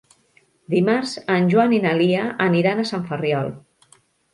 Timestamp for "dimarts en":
0.75-1.47